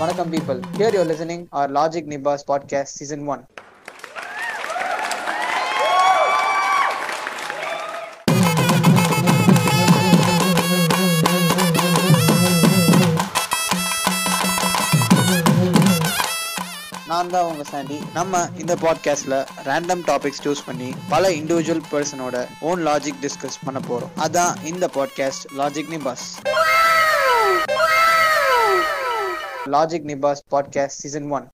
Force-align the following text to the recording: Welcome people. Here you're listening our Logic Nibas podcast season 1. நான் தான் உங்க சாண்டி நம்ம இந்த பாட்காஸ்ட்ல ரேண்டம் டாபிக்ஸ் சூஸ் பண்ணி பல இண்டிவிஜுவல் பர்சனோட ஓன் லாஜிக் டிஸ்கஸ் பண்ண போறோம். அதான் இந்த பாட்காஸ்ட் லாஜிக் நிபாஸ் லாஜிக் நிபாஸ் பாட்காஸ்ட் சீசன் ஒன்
Welcome 0.00 0.30
people. 0.30 0.62
Here 0.78 0.90
you're 0.90 1.04
listening 1.04 1.48
our 1.52 1.68
Logic 1.68 2.06
Nibas 2.06 2.42
podcast 2.44 2.88
season 2.88 3.26
1. 3.26 3.59
நான் 17.10 17.28
தான் 17.28 17.44
உங்க 17.44 17.64
சாண்டி 17.64 18.00
நம்ம 18.14 18.48
இந்த 18.58 18.74
பாட்காஸ்ட்ல 18.74 19.46
ரேண்டம் 19.64 20.02
டாபிக்ஸ் 20.06 20.42
சூஸ் 20.44 20.62
பண்ணி 20.66 20.94
பல 21.08 21.30
இண்டிவிஜுவல் 21.30 21.82
பர்சனோட 21.90 22.46
ஓன் 22.60 22.86
லாஜிக் 22.86 23.18
டிஸ்கஸ் 23.22 23.58
பண்ண 23.64 23.80
போறோம். 23.88 24.12
அதான் 24.16 24.64
இந்த 24.64 24.90
பாட்காஸ்ட் 24.94 25.46
லாஜிக் 25.56 25.90
நிபாஸ் 25.90 26.26
லாஜிக் 29.66 30.06
நிபாஸ் 30.06 30.42
பாட்காஸ்ட் 30.50 31.00
சீசன் 31.00 31.30
ஒன் 31.30 31.48